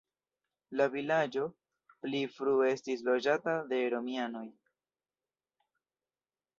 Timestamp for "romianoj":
3.97-4.45